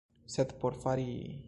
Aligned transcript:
Sed 0.35 0.55
por 0.63 0.81
fari... 0.85 1.09